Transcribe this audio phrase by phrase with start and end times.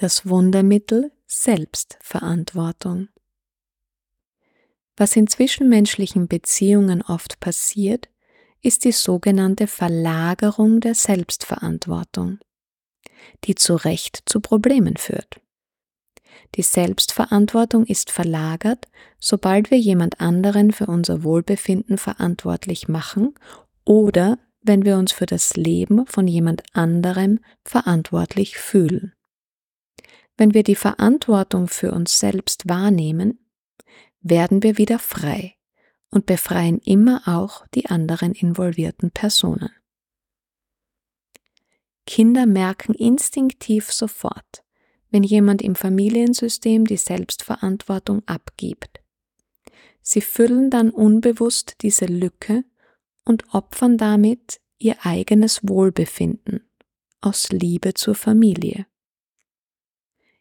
[0.00, 3.08] Das Wundermittel Selbstverantwortung.
[4.96, 8.08] Was in zwischenmenschlichen Beziehungen oft passiert,
[8.62, 12.38] ist die sogenannte Verlagerung der Selbstverantwortung,
[13.42, 15.40] die zu Recht zu Problemen führt.
[16.54, 18.86] Die Selbstverantwortung ist verlagert,
[19.18, 23.34] sobald wir jemand anderen für unser Wohlbefinden verantwortlich machen
[23.84, 29.12] oder wenn wir uns für das Leben von jemand anderem verantwortlich fühlen.
[30.38, 33.40] Wenn wir die Verantwortung für uns selbst wahrnehmen,
[34.20, 35.56] werden wir wieder frei
[36.10, 39.70] und befreien immer auch die anderen involvierten Personen.
[42.06, 44.64] Kinder merken instinktiv sofort,
[45.10, 49.00] wenn jemand im Familiensystem die Selbstverantwortung abgibt.
[50.02, 52.64] Sie füllen dann unbewusst diese Lücke
[53.24, 56.70] und opfern damit ihr eigenes Wohlbefinden
[57.20, 58.86] aus Liebe zur Familie.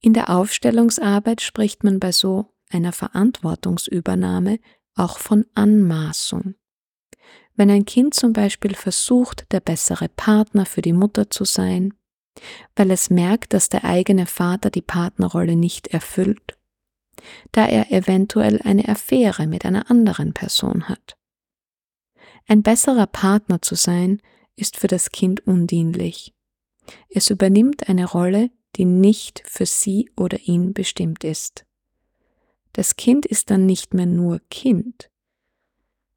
[0.00, 4.60] In der Aufstellungsarbeit spricht man bei so einer Verantwortungsübernahme
[4.94, 6.54] auch von Anmaßung.
[7.56, 11.94] Wenn ein Kind zum Beispiel versucht, der bessere Partner für die Mutter zu sein,
[12.76, 16.56] weil es merkt, dass der eigene Vater die Partnerrolle nicht erfüllt,
[17.50, 21.16] da er eventuell eine Affäre mit einer anderen Person hat.
[22.46, 24.22] Ein besserer Partner zu sein,
[24.54, 26.34] ist für das Kind undienlich.
[27.10, 31.64] Es übernimmt eine Rolle, die nicht für sie oder ihn bestimmt ist.
[32.72, 35.10] Das Kind ist dann nicht mehr nur Kind.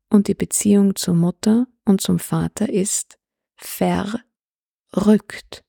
[0.09, 3.17] Und die Beziehung zur Mutter und zum Vater ist
[3.55, 5.63] verrückt.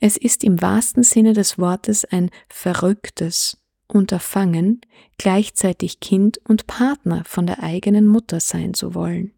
[0.00, 4.80] Es ist im wahrsten Sinne des Wortes ein verrücktes Unterfangen,
[5.18, 9.32] gleichzeitig Kind und Partner von der eigenen Mutter sein zu wollen.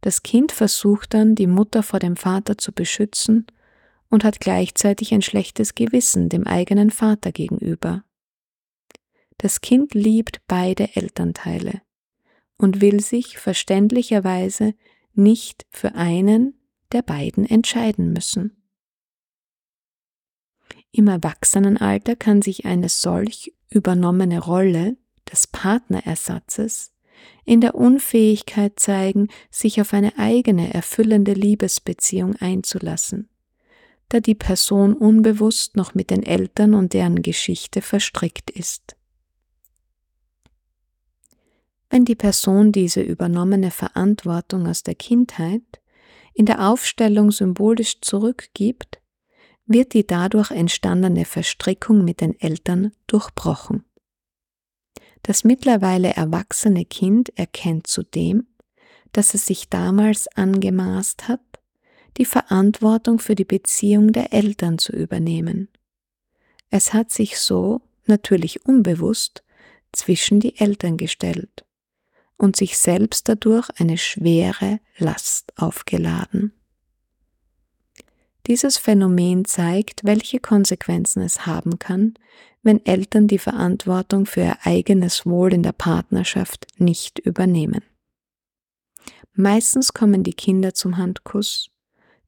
[0.00, 3.46] Das Kind versucht dann, die Mutter vor dem Vater zu beschützen
[4.08, 8.04] und hat gleichzeitig ein schlechtes Gewissen dem eigenen Vater gegenüber.
[9.38, 11.82] Das Kind liebt beide Elternteile
[12.56, 14.74] und will sich verständlicherweise
[15.12, 16.54] nicht für einen
[16.92, 18.62] der beiden entscheiden müssen.
[20.92, 24.96] Im Erwachsenenalter kann sich eine solch übernommene Rolle
[25.30, 26.92] des Partnerersatzes
[27.44, 33.28] in der Unfähigkeit zeigen, sich auf eine eigene erfüllende Liebesbeziehung einzulassen,
[34.08, 38.96] da die Person unbewusst noch mit den Eltern und deren Geschichte verstrickt ist.
[41.90, 45.62] Wenn die Person diese übernommene Verantwortung aus der Kindheit
[46.34, 49.00] in der Aufstellung symbolisch zurückgibt,
[49.66, 53.84] wird die dadurch entstandene Verstrickung mit den Eltern durchbrochen.
[55.22, 58.46] Das mittlerweile erwachsene Kind erkennt zudem,
[59.12, 61.40] dass es sich damals angemaßt hat,
[62.16, 65.68] die Verantwortung für die Beziehung der Eltern zu übernehmen.
[66.70, 69.44] Es hat sich so, natürlich unbewusst,
[69.92, 71.64] zwischen die Eltern gestellt
[72.36, 76.52] und sich selbst dadurch eine schwere Last aufgeladen.
[78.46, 82.14] Dieses Phänomen zeigt, welche Konsequenzen es haben kann,
[82.62, 87.82] wenn Eltern die Verantwortung für ihr eigenes Wohl in der Partnerschaft nicht übernehmen.
[89.34, 91.70] Meistens kommen die Kinder zum Handkuss,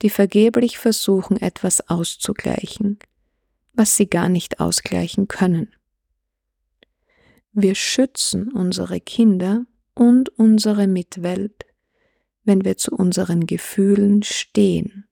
[0.02, 2.98] die vergeblich versuchen, etwas auszugleichen,
[3.72, 5.74] was sie gar nicht ausgleichen können.
[7.52, 11.66] Wir schützen unsere Kinder und unsere Mitwelt,
[12.44, 15.08] wenn wir zu unseren Gefühlen stehen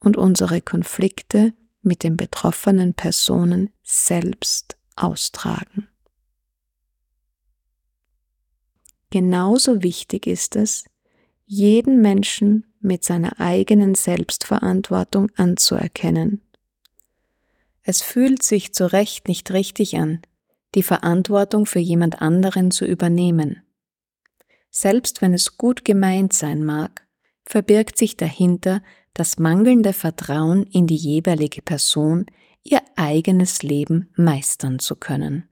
[0.00, 5.88] und unsere Konflikte mit den betroffenen Personen selbst austragen.
[9.10, 10.84] Genauso wichtig ist es,
[11.52, 16.42] jeden Menschen mit seiner eigenen Selbstverantwortung anzuerkennen.
[17.82, 20.22] Es fühlt sich zu Recht nicht richtig an,
[20.76, 23.64] die Verantwortung für jemand anderen zu übernehmen.
[24.70, 27.04] Selbst wenn es gut gemeint sein mag,
[27.44, 28.80] verbirgt sich dahinter
[29.12, 32.26] das mangelnde Vertrauen in die jeweilige Person,
[32.62, 35.48] ihr eigenes Leben meistern zu können.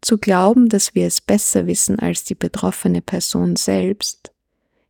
[0.00, 4.33] Zu glauben, dass wir es besser wissen als die betroffene Person selbst,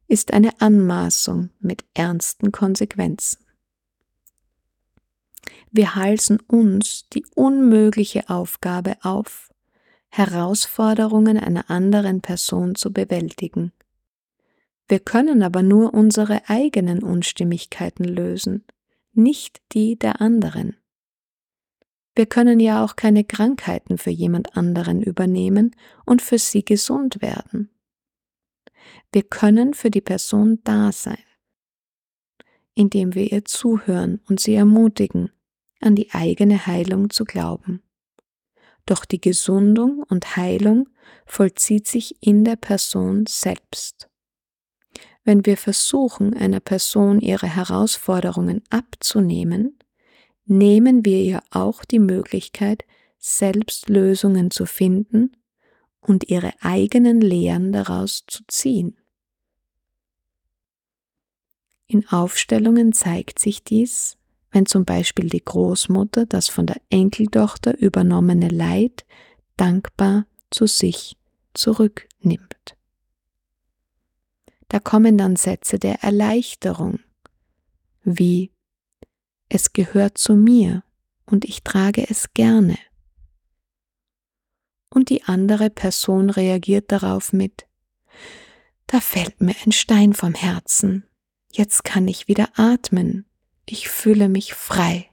[0.09, 3.39] ist eine Anmaßung mit ernsten Konsequenzen.
[5.71, 9.51] Wir halsen uns die unmögliche Aufgabe auf,
[10.09, 13.73] Herausforderungen einer anderen Person zu bewältigen
[14.89, 18.65] wir können aber nur unsere eigenen Unstimmigkeiten lösen,
[19.13, 20.77] nicht die der anderen.
[22.15, 25.75] Wir können ja auch keine Krankheiten für jemand anderen übernehmen
[26.05, 27.71] und für sie gesund werden.
[29.13, 31.23] Wir können für die Person da sein,
[32.75, 35.31] indem wir ihr zuhören und sie ermutigen,
[35.81, 37.83] an die eigene Heilung zu glauben.
[38.87, 40.89] Doch die Gesundung und Heilung
[41.27, 44.09] vollzieht sich in der Person selbst.
[45.25, 49.79] Wenn wir versuchen, einer Person ihre Herausforderungen abzunehmen,
[50.45, 52.85] nehmen wir ihr auch die Möglichkeit,
[53.19, 55.33] selbst Lösungen zu finden
[56.07, 58.97] und ihre eigenen Lehren daraus zu ziehen.
[61.87, 64.17] In Aufstellungen zeigt sich dies,
[64.51, 69.05] wenn zum Beispiel die Großmutter das von der Enkeltochter übernommene Leid
[69.57, 71.17] dankbar zu sich
[71.55, 72.77] zurücknimmt.
[74.69, 77.01] Da kommen dann Sätze der Erleichterung,
[78.03, 78.51] wie
[79.49, 80.83] es gehört zu mir
[81.27, 82.77] und ich trage es gerne.
[84.95, 87.67] Und die andere Person reagiert darauf mit,
[88.87, 91.05] da fällt mir ein Stein vom Herzen,
[91.51, 93.27] jetzt kann ich wieder atmen,
[93.67, 95.11] ich fühle mich frei.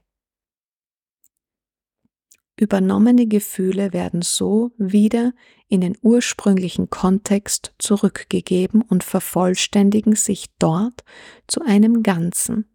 [2.57, 5.33] Übernommene Gefühle werden so wieder
[5.67, 11.03] in den ursprünglichen Kontext zurückgegeben und vervollständigen sich dort
[11.47, 12.69] zu einem Ganzen.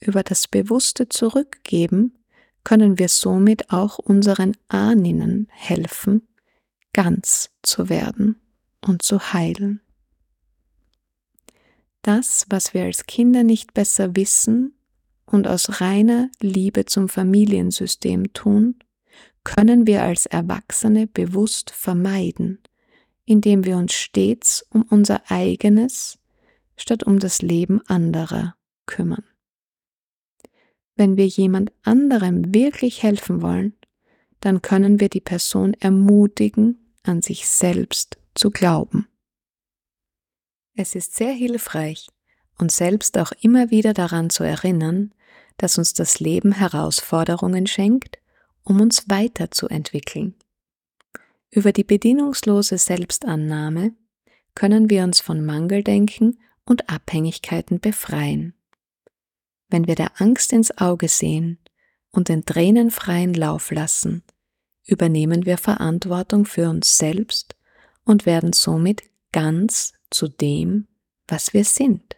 [0.00, 2.18] Über das bewusste Zurückgeben
[2.64, 6.26] können wir somit auch unseren Ahnen helfen,
[6.92, 8.40] ganz zu werden
[8.80, 9.80] und zu heilen.
[12.02, 14.74] Das, was wir als Kinder nicht besser wissen
[15.24, 18.76] und aus reiner Liebe zum Familiensystem tun,
[19.42, 22.58] können wir als Erwachsene bewusst vermeiden,
[23.24, 26.18] indem wir uns stets um unser eigenes
[26.76, 28.54] statt um das Leben anderer
[28.86, 29.24] kümmern.
[30.96, 33.74] Wenn wir jemand anderem wirklich helfen wollen,
[34.40, 39.08] dann können wir die Person ermutigen, an sich selbst zu glauben.
[40.74, 42.08] Es ist sehr hilfreich,
[42.58, 45.12] uns selbst auch immer wieder daran zu erinnern,
[45.56, 48.18] dass uns das Leben Herausforderungen schenkt,
[48.64, 50.34] um uns weiterzuentwickeln.
[51.50, 53.94] Über die bedingungslose Selbstannahme
[54.54, 58.54] können wir uns von Mangeldenken und Abhängigkeiten befreien.
[59.74, 61.58] Wenn wir der Angst ins Auge sehen
[62.12, 64.22] und den Tränen freien Lauf lassen,
[64.86, 67.56] übernehmen wir Verantwortung für uns selbst
[68.04, 70.86] und werden somit ganz zu dem,
[71.26, 72.14] was wir sind.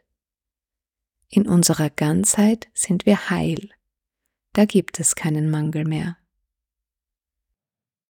[1.31, 3.71] In unserer Ganzheit sind wir heil.
[4.53, 6.19] Da gibt es keinen Mangel mehr.